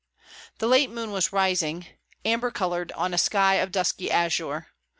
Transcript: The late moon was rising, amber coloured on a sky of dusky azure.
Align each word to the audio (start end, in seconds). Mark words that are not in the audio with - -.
The 0.57 0.65
late 0.65 0.89
moon 0.89 1.11
was 1.11 1.31
rising, 1.31 1.85
amber 2.25 2.49
coloured 2.49 2.91
on 2.93 3.13
a 3.13 3.19
sky 3.19 3.57
of 3.57 3.71
dusky 3.71 4.09
azure. 4.09 4.69